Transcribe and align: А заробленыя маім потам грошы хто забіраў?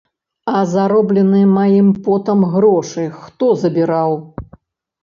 А 0.51 0.61
заробленыя 0.71 1.49
маім 1.57 1.93
потам 2.09 2.39
грошы 2.55 3.07
хто 3.21 3.53
забіраў? 3.67 4.21